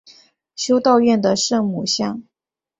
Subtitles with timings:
[0.55, 2.23] 修道院的圣母像。